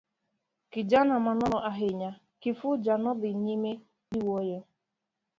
Kijana 0.71 1.13
ma 1.23 1.33
nono 1.39 1.57
ahinya, 1.71 2.11
Kifuja 2.41 2.93
nodhi 3.03 3.29
nyime 3.43 3.71
giwuoyo. 4.09 4.59